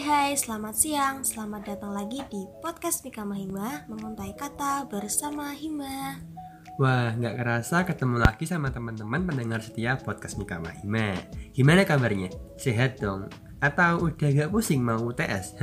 [0.00, 1.20] Hai hai, selamat siang.
[1.20, 6.16] Selamat datang lagi di podcast Mika Mahima Menguntai kata bersama Hima
[6.80, 11.20] Wah, nggak kerasa ketemu lagi sama teman-teman pendengar setia podcast Mika Mahima.
[11.52, 12.32] Gimana kabarnya?
[12.56, 13.28] Sehat dong?
[13.60, 15.60] Atau udah gak pusing mau UTS?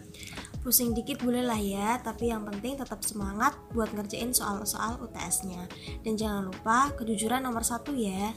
[0.68, 5.64] Pusing dikit boleh lah ya, tapi yang penting tetap semangat buat ngerjain soal-soal UTS-nya
[6.04, 8.36] Dan jangan lupa kejujuran nomor satu ya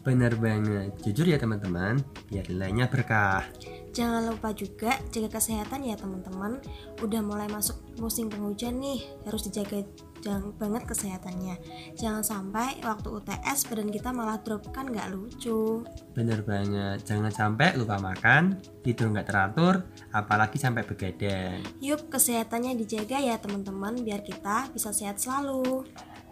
[0.00, 2.00] Bener banget, jujur ya teman-teman,
[2.32, 3.44] biar nilainya berkah.
[3.90, 6.62] Jangan lupa juga jaga kesehatan ya teman-teman
[7.02, 9.82] Udah mulai masuk musim penghujan nih, harus dijaga
[10.22, 11.56] jangan banget kesehatannya
[11.98, 15.82] Jangan sampai waktu UTS badan kita malah drop kan nggak lucu
[16.14, 19.82] Bener banget, jangan sampai lupa makan, tidur nggak teratur,
[20.14, 21.58] apalagi sampai begadang.
[21.82, 25.82] Yuk kesehatannya dijaga ya teman-teman biar kita bisa sehat selalu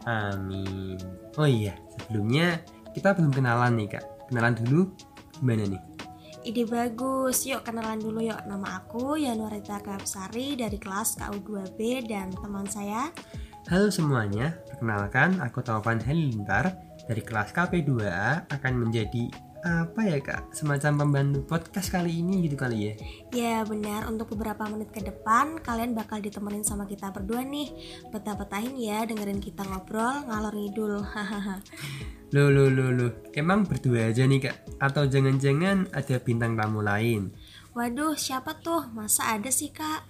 [0.06, 0.96] Amin.
[1.36, 2.62] Oh iya, sebelumnya
[2.98, 4.04] kita belum kenalan nih kak.
[4.26, 4.90] Kenalan dulu
[5.38, 5.82] gimana nih?
[6.42, 12.66] Ide bagus, yuk kenalan dulu yuk Nama aku Yanurita Kapsari dari kelas KU2B dan teman
[12.66, 13.10] saya
[13.68, 16.72] Halo semuanya, perkenalkan aku Taufan Halilintar
[17.04, 19.28] dari kelas KP2A akan menjadi
[19.66, 20.54] apa ya kak?
[20.54, 22.94] Semacam pembantu podcast kali ini gitu kali ya?
[23.34, 27.70] Ya benar, untuk beberapa menit ke depan kalian bakal ditemenin sama kita berdua nih
[28.14, 31.58] Betah-betahin ya dengerin kita ngobrol ngalor ngidul Hahaha
[32.28, 34.56] Loh loh loh loh, emang berdua aja nih kak?
[34.78, 37.32] Atau jangan-jangan ada bintang tamu lain?
[37.72, 38.84] Waduh siapa tuh?
[38.92, 40.04] Masa ada sih kak?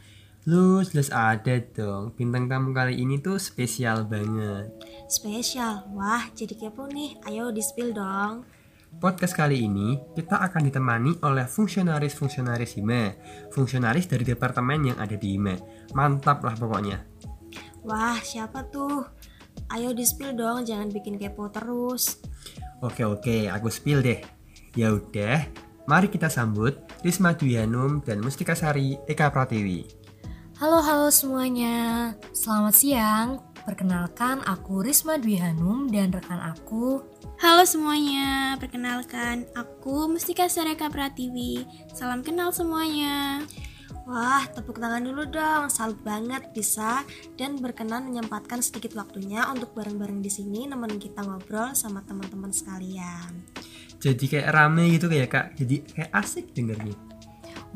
[0.49, 4.73] Lu jelas ada dong, bintang tamu kali ini tuh spesial banget
[5.05, 8.58] Spesial, wah jadi kepo nih, ayo di spill dong
[8.97, 13.13] Podcast kali ini kita akan ditemani oleh fungsionaris-fungsionaris HIMA
[13.53, 15.61] Fungsionaris dari departemen yang ada di HIMA
[15.93, 17.05] Mantap lah pokoknya.
[17.85, 19.05] Wah siapa tuh?
[19.69, 22.17] Ayo di spill dong, jangan bikin kepo terus.
[22.81, 24.25] Oke oke, aku spill deh.
[24.73, 25.45] Ya udah,
[25.85, 29.85] mari kita sambut Risma Dwi Hanum dan Mustika Sari Eka Pratiwi.
[30.57, 33.48] Halo halo semuanya, selamat siang.
[33.69, 37.05] Perkenalkan aku Risma Dwi Hanum dan rekan aku
[37.37, 41.69] Halo semuanya, perkenalkan aku Mustika Sareka Pratiwi.
[41.93, 43.45] Salam kenal semuanya.
[44.09, 45.69] Wah, tepuk tangan dulu dong.
[45.69, 47.05] Salut banget bisa
[47.37, 53.53] dan berkenan menyempatkan sedikit waktunya untuk bareng-bareng di sini nemenin kita ngobrol sama teman-teman sekalian.
[54.01, 57.08] Jadi kayak rame gitu kayak kak, jadi kayak asik dengernya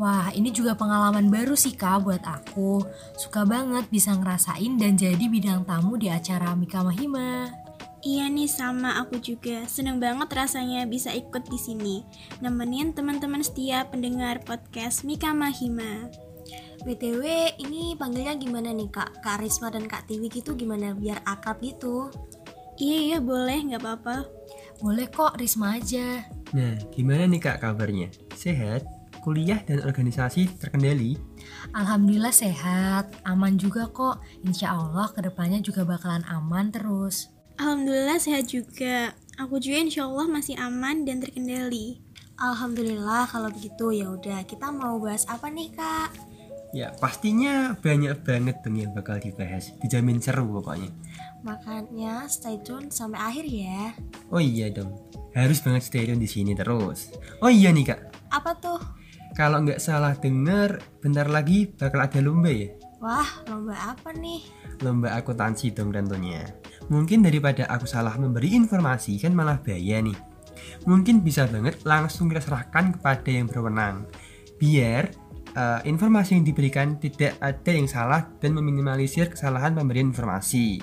[0.00, 2.80] Wah ini juga pengalaman baru sih kak buat aku
[3.20, 7.52] Suka banget bisa ngerasain dan jadi bidang tamu di acara Mika Mahima
[8.02, 9.62] Iya nih sama aku juga.
[9.70, 12.02] Seneng banget rasanya bisa ikut di sini.
[12.42, 16.10] Nemenin teman-teman setia pendengar podcast Mika Mahima.
[16.82, 17.22] BTW,
[17.62, 19.22] ini panggilnya gimana nih kak?
[19.22, 22.10] Kak Risma dan Kak Tiwi gitu gimana biar akrab gitu?
[22.74, 24.26] Iya iya boleh nggak apa-apa.
[24.82, 28.12] Boleh kok Risma aja Nah, gimana nih kak kabarnya?
[28.36, 28.84] Sehat?
[29.22, 31.14] Kuliah dan organisasi terkendali?
[31.70, 37.30] Alhamdulillah sehat, aman juga kok Insya Allah ke depannya juga bakalan aman terus
[37.62, 39.14] Alhamdulillah sehat juga.
[39.38, 42.02] Aku juga insya Allah masih aman dan terkendali.
[42.40, 46.10] Alhamdulillah kalau begitu ya udah kita mau bahas apa nih kak?
[46.72, 50.88] Ya pastinya banyak banget dong yang bakal dibahas Dijamin seru pokoknya
[51.44, 53.92] Makanya stay tune sampai akhir ya.
[54.32, 54.96] Oh iya dong,
[55.36, 57.12] harus banget stay tune di sini terus.
[57.44, 58.00] Oh iya nih kak,
[58.32, 58.80] Apa tuh?
[59.32, 62.68] Kalau nggak salah denger, bentar lagi bakal ada lomba ya.
[63.02, 64.44] Wah, lomba apa nih?
[64.84, 66.46] Lomba akuntansi dong tentunya.
[66.86, 70.14] Mungkin daripada aku salah memberi informasi kan malah bahaya nih.
[70.86, 74.06] Mungkin bisa banget langsung kita serahkan kepada yang berwenang.
[74.60, 75.10] Biar
[75.56, 80.78] eh, informasi yang diberikan tidak ada yang salah dan meminimalisir kesalahan pemberian informasi.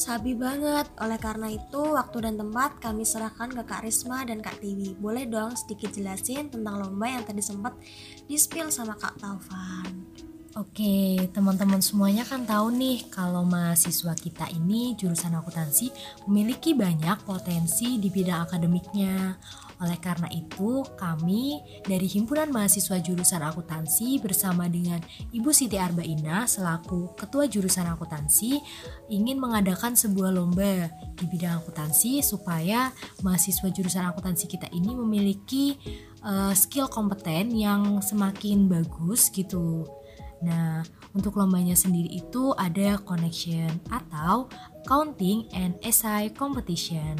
[0.00, 4.56] Sabi banget, oleh karena itu waktu dan tempat kami serahkan ke Kak Risma dan Kak
[4.64, 4.96] Tiwi.
[4.96, 7.76] Boleh dong sedikit jelasin tentang lomba yang tadi sempat
[8.24, 10.08] di-spill sama Kak Taufan.
[10.56, 15.92] Oke, teman-teman semuanya kan tahu nih kalau mahasiswa kita ini jurusan akuntansi
[16.24, 19.36] memiliki banyak potensi di bidang akademiknya.
[19.80, 25.00] Oleh karena itu, kami dari Himpunan Mahasiswa Jurusan Akuntansi bersama dengan
[25.32, 28.60] Ibu Siti Arbaina selaku Ketua Jurusan Akuntansi
[29.08, 35.76] ingin mengadakan sebuah lomba di bidang akuntansi supaya mahasiswa jurusan akuntansi kita ini memiliki
[36.24, 39.84] eh, skill kompeten yang semakin bagus gitu.
[40.40, 40.80] Nah,
[41.12, 44.48] untuk lombanya sendiri itu ada connection atau
[44.88, 47.18] Counting and Essay Competition.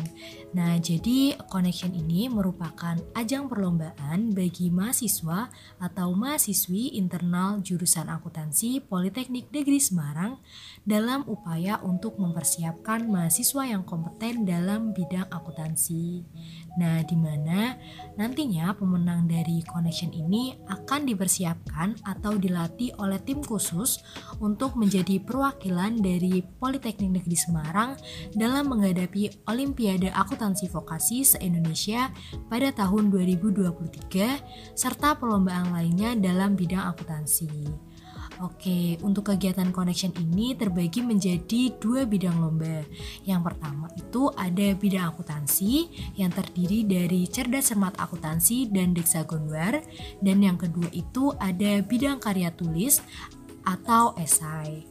[0.50, 5.46] Nah, jadi connection ini merupakan ajang perlombaan bagi mahasiswa
[5.78, 10.42] atau mahasiswi internal jurusan akuntansi Politeknik Negeri Semarang
[10.82, 16.26] dalam upaya untuk mempersiapkan mahasiswa yang kompeten dalam bidang akuntansi.
[16.82, 17.78] Nah, di mana
[18.18, 24.02] nantinya pemenang dari connection ini akan dipersiapkan atau dilatih oleh tim khusus
[24.42, 27.49] untuk menjadi perwakilan dari Politeknik Negeri Semarang
[28.32, 32.08] dalam menghadapi Olimpiade Akuntansi vokasi se-Indonesia
[32.48, 37.90] pada tahun 2023 serta perlombaan lainnya dalam bidang akuntansi.
[38.40, 42.80] Oke, untuk kegiatan connection ini terbagi menjadi dua bidang lomba.
[43.28, 45.72] Yang pertama itu ada bidang akuntansi
[46.16, 49.84] yang terdiri dari cerdas cermat akuntansi dan deksagonware
[50.24, 53.04] dan yang kedua itu ada bidang karya tulis
[53.68, 54.89] atau esai.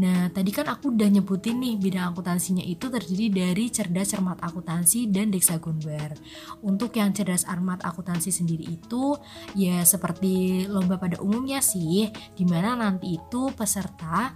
[0.00, 5.12] Nah, tadi kan aku udah nyebutin nih bidang akuntansinya itu terdiri dari cerdas cermat akuntansi
[5.12, 6.16] dan deksagonware.
[6.64, 9.20] Untuk yang cerdas cermat akuntansi sendiri itu
[9.52, 14.32] ya seperti lomba pada umumnya sih, di mana nanti itu peserta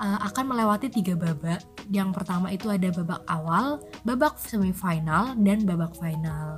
[0.00, 1.60] uh, akan melewati tiga babak.
[1.92, 6.56] Yang pertama itu ada babak awal, babak semifinal, dan babak final.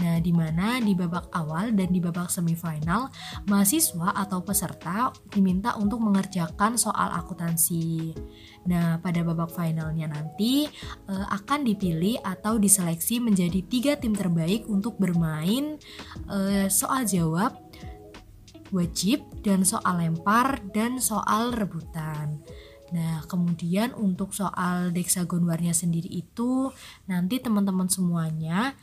[0.00, 3.12] Nah, di mana di babak awal dan di babak semifinal,
[3.46, 8.16] mahasiswa atau peserta diminta untuk mengerjakan soal akuntansi.
[8.66, 10.64] Nah, pada babak finalnya nanti
[11.04, 15.76] e, akan dipilih atau diseleksi menjadi tiga tim terbaik untuk bermain
[16.28, 17.60] e, soal jawab
[18.72, 22.40] wajib dan soal lempar dan soal rebutan.
[22.90, 26.74] Nah, kemudian untuk soal deksagonwarnya sendiri itu
[27.06, 28.74] nanti teman-teman semuanya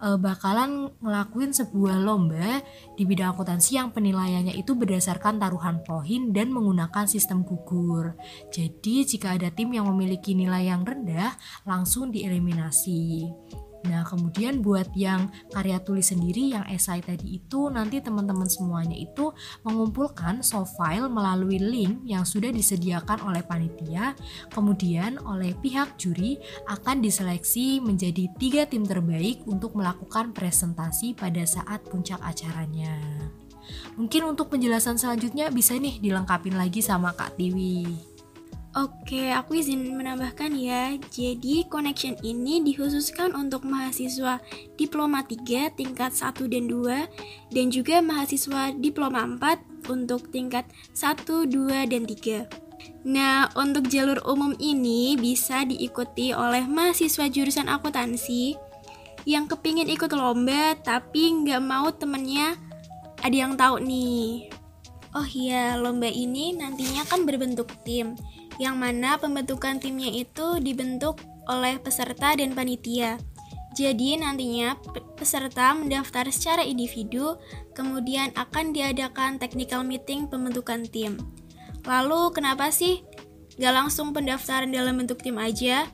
[0.00, 2.64] uh, bakalan ngelakuin sebuah lomba
[2.96, 8.16] di bidang akuntansi yang penilaiannya itu berdasarkan taruhan poin dan menggunakan sistem gugur.
[8.50, 11.36] Jadi jika ada tim yang memiliki nilai yang rendah,
[11.68, 13.28] langsung dieliminasi.
[13.88, 19.32] Nah, kemudian buat yang karya tulis sendiri yang esai tadi itu nanti teman-teman semuanya itu
[19.64, 24.12] mengumpulkan soft file melalui link yang sudah disediakan oleh panitia.
[24.52, 26.36] Kemudian oleh pihak juri
[26.68, 33.00] akan diseleksi menjadi tiga tim terbaik untuk melakukan presentasi pada saat puncak acaranya.
[33.94, 38.09] Mungkin untuk penjelasan selanjutnya bisa nih dilengkapin lagi sama Kak Tiwi.
[38.70, 40.94] Oke, aku izin menambahkan ya.
[41.10, 44.38] Jadi, connection ini dikhususkan untuk mahasiswa
[44.78, 51.82] diploma 3 tingkat 1 dan 2 dan juga mahasiswa diploma 4 untuk tingkat 1, 2,
[51.90, 52.46] dan 3.
[53.10, 58.54] Nah, untuk jalur umum ini bisa diikuti oleh mahasiswa jurusan akuntansi
[59.26, 62.54] yang kepingin ikut lomba tapi nggak mau temennya
[63.18, 64.46] ada yang tahu nih.
[65.10, 68.14] Oh iya, lomba ini nantinya kan berbentuk tim
[68.60, 71.16] yang mana pembentukan timnya itu dibentuk
[71.48, 73.16] oleh peserta dan panitia.
[73.72, 74.76] Jadi nantinya
[75.16, 77.40] peserta mendaftar secara individu,
[77.72, 81.16] kemudian akan diadakan technical meeting pembentukan tim.
[81.88, 83.00] Lalu kenapa sih
[83.56, 85.88] gak langsung pendaftaran dalam bentuk tim aja?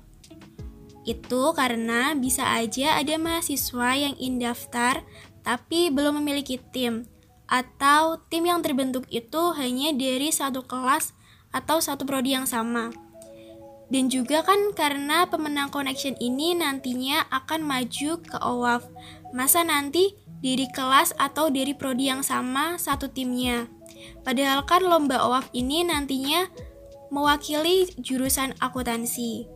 [1.06, 5.06] Itu karena bisa aja ada mahasiswa yang ingin daftar
[5.46, 7.06] tapi belum memiliki tim,
[7.46, 11.14] atau tim yang terbentuk itu hanya dari satu kelas
[11.56, 12.92] atau satu prodi yang sama.
[13.88, 18.84] Dan juga kan karena pemenang connection ini nantinya akan maju ke OWAF.
[19.32, 20.12] Masa nanti
[20.44, 23.70] dari kelas atau dari prodi yang sama satu timnya.
[24.26, 26.50] Padahal kan lomba OWAF ini nantinya
[27.14, 29.46] mewakili jurusan akuntansi.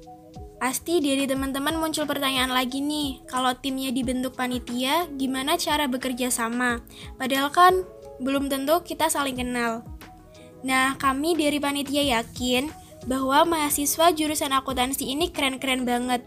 [0.60, 6.84] Pasti dari teman-teman muncul pertanyaan lagi nih, kalau timnya dibentuk panitia, gimana cara bekerja sama?
[7.16, 7.74] Padahal kan
[8.20, 9.80] belum tentu kita saling kenal.
[10.60, 12.68] Nah, kami dari panitia yakin
[13.08, 16.20] bahwa mahasiswa jurusan akuntansi ini keren-keren banget.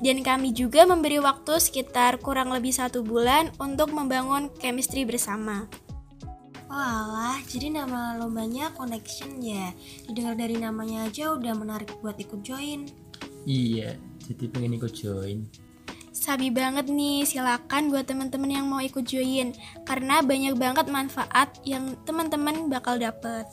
[0.00, 5.68] Dan kami juga memberi waktu sekitar kurang lebih satu bulan untuk membangun chemistry bersama.
[6.70, 9.76] Walah, jadi nama lombanya connection ya.
[10.08, 12.88] Didengar dari namanya aja udah menarik buat ikut join.
[13.44, 15.44] Iya, jadi pengen ikut join.
[16.20, 21.96] Sabi banget nih, silakan buat teman-teman yang mau ikut join karena banyak banget manfaat yang
[22.04, 23.48] teman-teman bakal dapet.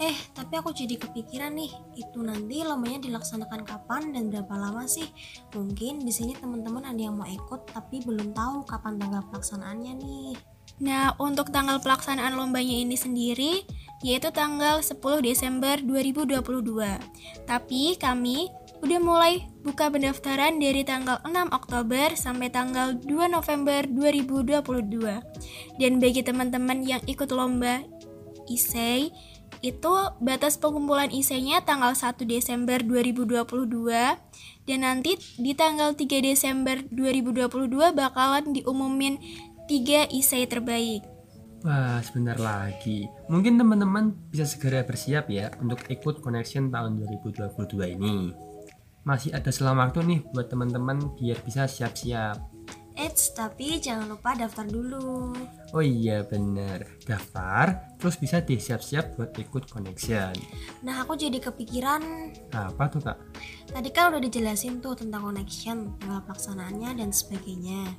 [0.00, 5.04] Eh, tapi aku jadi kepikiran nih, itu nanti lombanya dilaksanakan kapan dan berapa lama sih?
[5.52, 10.32] Mungkin di sini teman-teman ada yang mau ikut tapi belum tahu kapan tanggal pelaksanaannya nih.
[10.80, 13.68] Nah, untuk tanggal pelaksanaan lombanya ini sendiri
[14.00, 16.40] yaitu tanggal 10 Desember 2022.
[17.44, 18.48] Tapi kami
[18.80, 25.76] udah mulai buka pendaftaran dari tanggal 6 Oktober sampai tanggal 2 November 2022.
[25.76, 27.84] Dan bagi teman-teman yang ikut lomba
[28.48, 29.12] ISEI
[29.60, 29.92] itu
[30.24, 33.44] batas pengumpulan IC-nya tanggal 1 Desember 2022
[34.64, 39.20] dan nanti di tanggal 3 Desember 2022 bakalan diumumin
[39.68, 41.04] 3 IC terbaik.
[41.60, 43.04] Wah, sebentar lagi.
[43.28, 48.32] Mungkin teman-teman bisa segera bersiap ya untuk ikut connection tahun 2022 ini.
[49.04, 52.59] Masih ada selang waktu nih buat teman-teman biar bisa siap-siap.
[53.10, 55.34] Eits, tapi jangan lupa daftar dulu.
[55.74, 60.30] Oh iya bener, daftar terus bisa deh siap-siap buat ikut connection.
[60.86, 63.18] Nah, aku jadi kepikiran Apa tuh kak?
[63.74, 67.98] tadi kan udah dijelasin tuh tentang connection, tanggal pelaksanaannya dan sebagainya.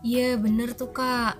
[0.00, 1.36] Iya bener tuh kak.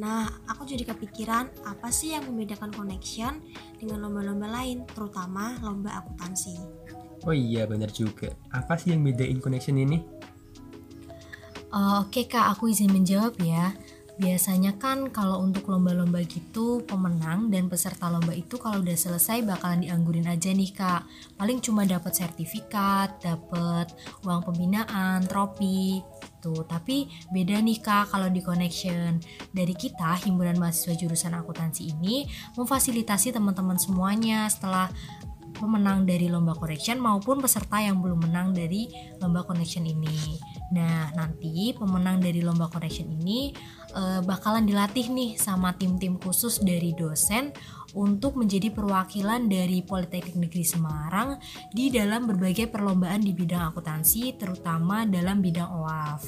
[0.00, 3.44] Nah, aku jadi kepikiran apa sih yang membedakan connection
[3.76, 6.56] dengan lomba-lomba lain, terutama lomba akuntansi.
[7.28, 8.32] Oh iya bener juga.
[8.56, 10.00] Apa sih yang bedain connection ini?
[11.74, 13.74] Eh, Oke kak, aku izin menjawab ya.
[14.14, 19.82] Biasanya kan kalau untuk lomba-lomba gitu, pemenang dan peserta lomba itu kalau udah selesai bakalan
[19.82, 21.02] dianggurin aja nih kak.
[21.34, 23.90] Paling cuma dapat sertifikat, dapat
[24.22, 25.98] uang pembinaan, trofi,
[26.38, 26.62] tuh.
[26.62, 29.18] Tapi beda nih kak kalau di connection.
[29.50, 32.22] Dari kita, himpunan mahasiswa jurusan akuntansi ini
[32.54, 34.94] memfasilitasi teman-teman semuanya setelah
[35.54, 38.90] pemenang dari lomba connection maupun peserta yang belum menang dari
[39.22, 40.38] lomba connection ini.
[40.74, 43.54] Nah, nanti pemenang dari lomba connection ini
[43.94, 47.54] eh, bakalan dilatih nih sama tim-tim khusus dari dosen
[47.94, 51.38] untuk menjadi perwakilan dari Politeknik Negeri Semarang
[51.70, 56.22] di dalam berbagai perlombaan di bidang akuntansi, terutama dalam bidang OAF.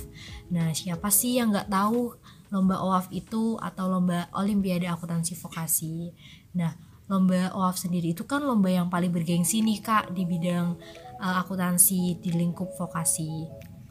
[0.55, 2.15] Nah, siapa sih yang nggak tahu
[2.55, 6.15] lomba OAF itu atau lomba Olimpiade Akuntansi Vokasi?
[6.55, 6.71] Nah,
[7.07, 10.75] lomba OAF sendiri itu kan lomba yang paling bergengsi nih kak di bidang
[11.23, 13.47] uh, akuntansi di lingkup vokasi.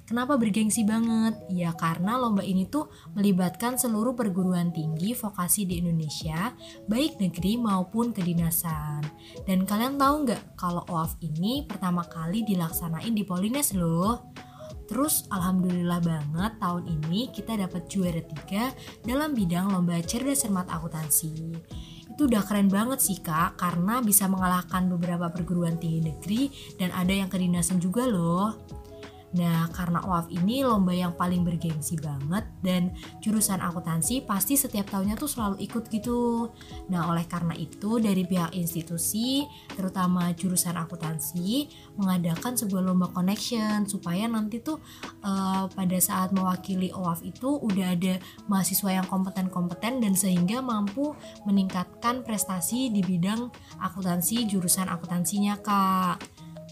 [0.05, 1.33] Kenapa bergengsi banget?
[1.49, 6.53] Ya karena lomba ini tuh melibatkan seluruh perguruan tinggi vokasi di Indonesia,
[6.85, 9.01] baik negeri maupun kedinasan.
[9.49, 14.29] Dan kalian tahu nggak kalau OAF ini pertama kali dilaksanain di Polines loh.
[14.85, 18.69] Terus alhamdulillah banget tahun ini kita dapat juara tiga
[19.01, 21.57] dalam bidang lomba cerdas cermat akuntansi
[22.15, 23.59] itu udah keren banget sih kak.
[23.59, 26.41] Karena bisa mengalahkan beberapa perguruan tinggi negeri
[26.79, 28.55] dan ada yang kedinasan juga loh
[29.35, 35.17] Nah, karena OAF ini lomba yang paling bergengsi banget dan jurusan akuntansi pasti setiap tahunnya
[35.19, 36.53] tuh selalu ikut gitu.
[36.87, 41.67] Nah, oleh karena itu dari pihak institusi, terutama jurusan akuntansi,
[41.99, 44.79] mengadakan sebuah lomba connection supaya nanti tuh
[45.25, 51.11] uh, pada saat mewakili OAF itu udah ada mahasiswa yang kompeten-kompeten dan sehingga mampu
[51.43, 53.51] meningkatkan prestasi di bidang
[53.83, 56.23] akuntansi jurusan akuntansinya, Kak.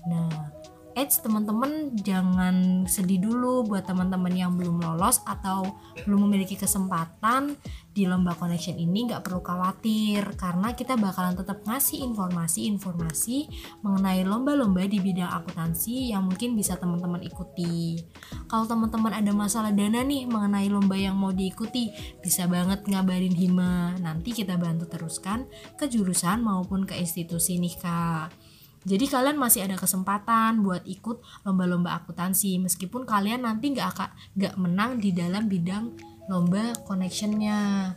[0.08, 0.53] Nah,
[0.94, 5.74] Eits teman-teman jangan sedih dulu buat teman-teman yang belum lolos atau
[6.06, 7.58] belum memiliki kesempatan
[7.94, 13.50] di lomba connection ini nggak perlu khawatir karena kita bakalan tetap ngasih informasi-informasi
[13.82, 17.98] mengenai lomba-lomba di bidang akuntansi yang mungkin bisa teman-teman ikuti.
[18.46, 21.90] Kalau teman-teman ada masalah dana nih mengenai lomba yang mau diikuti,
[22.22, 23.98] bisa banget ngabarin Hima.
[23.98, 28.43] Nanti kita bantu teruskan ke jurusan maupun ke institusi nih kak.
[28.84, 34.56] Jadi kalian masih ada kesempatan buat ikut lomba-lomba akuntansi meskipun kalian nanti nggak akan nggak
[34.60, 35.96] menang di dalam bidang
[36.28, 37.94] lomba connectionnya.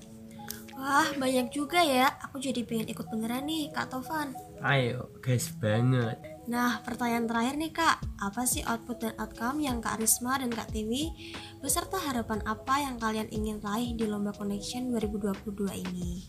[0.77, 2.13] Wah, banyak juga ya.
[2.29, 4.37] Aku jadi pengen ikut beneran nih, Kak Tovan.
[4.61, 6.21] Ayo, guys banget.
[6.47, 10.71] Nah, pertanyaan terakhir nih Kak, apa sih output dan outcome yang Kak Risma dan Kak
[10.71, 11.11] Tiwi
[11.59, 16.29] beserta harapan apa yang kalian ingin raih di Lomba Connection 2022 ini?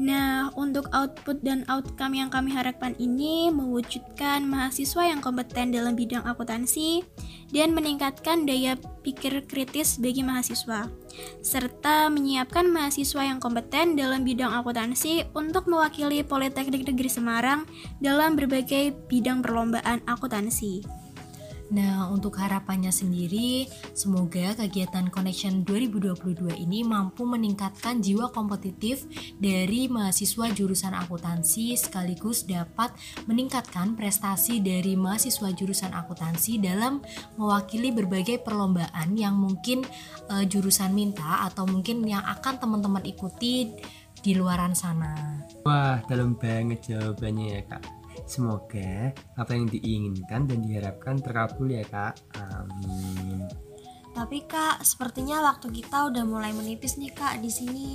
[0.00, 6.24] Nah, untuk output dan outcome yang kami harapkan ini mewujudkan mahasiswa yang kompeten dalam bidang
[6.24, 7.04] akuntansi
[7.52, 10.88] dan meningkatkan daya pikir kritis bagi mahasiswa,
[11.44, 17.68] serta menyiapkan mahasiswa yang kompeten dalam bidang akuntansi untuk mewakili Politeknik Negeri Semarang
[18.00, 21.01] dalam berbagai bidang perlombaan akuntansi.
[21.72, 23.64] Nah, untuk harapannya sendiri,
[23.96, 29.08] semoga kegiatan Connection 2022 ini mampu meningkatkan jiwa kompetitif
[29.40, 32.92] dari mahasiswa jurusan akuntansi sekaligus dapat
[33.24, 37.00] meningkatkan prestasi dari mahasiswa jurusan akuntansi dalam
[37.40, 39.80] mewakili berbagai perlombaan yang mungkin
[40.28, 43.72] uh, jurusan minta atau mungkin yang akan teman-teman ikuti
[44.20, 45.40] di luaran sana.
[45.64, 48.01] Wah, dalam banget jawabannya ya kak.
[48.24, 52.18] Semoga apa yang diinginkan dan diharapkan terkabul ya kak.
[52.38, 53.46] Amin.
[54.12, 57.88] Tapi kak, sepertinya waktu kita udah mulai menipis nih kak di sini.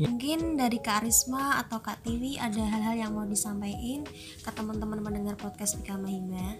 [0.00, 0.08] Ya.
[0.08, 4.08] Mungkin dari kak Risma atau kak Tiwi ada hal-hal yang mau disampaikan
[4.40, 6.56] ke teman-teman mendengar podcast Bika Mahima.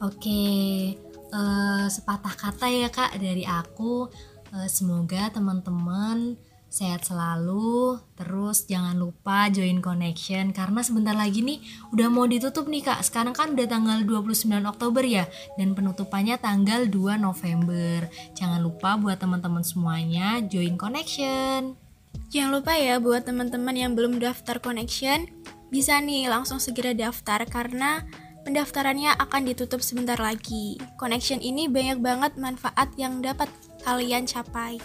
[0.00, 0.96] Oke,
[1.36, 4.08] uh, sepatah kata ya kak dari aku.
[4.48, 11.64] Uh, semoga teman-teman Sehat selalu, terus jangan lupa join connection karena sebentar lagi nih
[11.96, 13.00] udah mau ditutup nih kak.
[13.00, 15.24] Sekarang kan udah tanggal 29 Oktober ya
[15.56, 18.12] dan penutupannya tanggal 2 November.
[18.36, 21.72] Jangan lupa buat teman-teman semuanya join connection.
[22.28, 25.24] Jangan lupa ya buat teman-teman yang belum daftar connection,
[25.72, 28.04] bisa nih langsung segera daftar karena
[28.44, 30.76] pendaftarannya akan ditutup sebentar lagi.
[31.00, 33.48] Connection ini banyak banget manfaat yang dapat
[33.88, 34.76] kalian capai.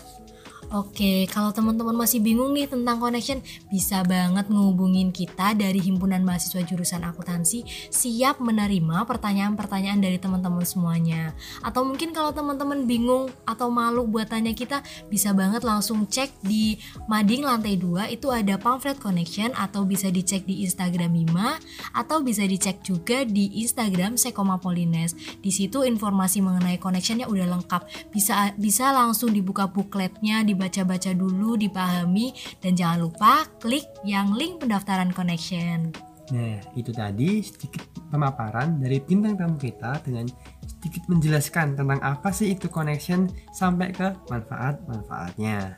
[0.73, 3.37] Oke, kalau teman-teman masih bingung nih tentang connection,
[3.69, 7.61] bisa banget ngehubungin kita dari Himpunan Mahasiswa Jurusan Akuntansi
[7.93, 11.37] siap menerima pertanyaan-pertanyaan dari teman-teman semuanya.
[11.61, 14.81] Atau mungkin kalau teman-teman bingung atau malu buat tanya kita,
[15.13, 20.49] bisa banget langsung cek di Mading lantai 2 itu ada pamflet connection atau bisa dicek
[20.49, 21.61] di Instagram Hima
[21.93, 25.13] atau bisa dicek juga di Instagram Sekoma Polines.
[25.37, 28.09] Di situ informasi mengenai connectionnya udah lengkap.
[28.09, 32.31] Bisa bisa langsung dibuka bukletnya, dibaca-baca dulu, dipahami,
[32.63, 35.91] dan jangan lupa klik yang link pendaftaran connection.
[36.31, 40.31] Nah, itu tadi sedikit pemaparan dari bintang tamu kita dengan
[40.63, 45.75] sedikit menjelaskan tentang apa sih itu connection sampai ke manfaat-manfaatnya.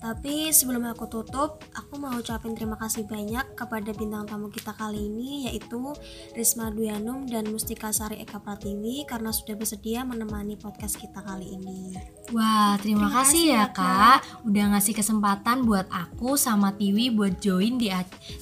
[0.00, 5.06] Tapi sebelum aku tutup, aku mau ucapin terima kasih banyak kepada bintang tamu kita kali
[5.06, 5.92] ini yaitu
[6.32, 11.96] Risma Duyanum dan Mustika Sari Eka Pratiwi karena sudah bersedia menemani podcast kita kali ini.
[12.32, 17.12] Wah, terima, Terima kasih kasih ya ya, Kak udah ngasih kesempatan buat aku sama Tiwi
[17.12, 17.92] buat join di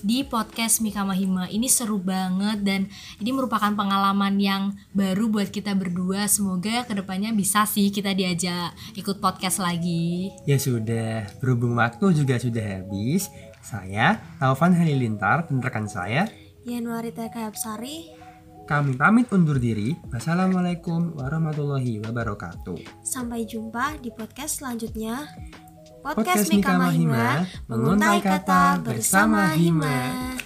[0.01, 1.51] di podcast Mika Mahima.
[1.51, 2.87] Ini seru banget dan
[3.19, 4.63] ini merupakan pengalaman yang
[4.95, 6.31] baru buat kita berdua.
[6.31, 10.31] Semoga ke depannya bisa sih kita diajak ikut podcast lagi.
[10.47, 13.33] Ya sudah, berhubung waktu juga sudah habis,
[13.65, 16.29] saya Taufan Halilintar dan rekan saya
[16.69, 18.13] Yanuari Teka Sari,
[18.69, 19.97] kami pamit undur diri.
[20.13, 23.01] Wassalamualaikum warahmatullahi wabarakatuh.
[23.01, 25.25] sampai jumpa di podcast selanjutnya.
[26.05, 30.37] Podcast Mika Mahima, menguntai kata bersama Hima.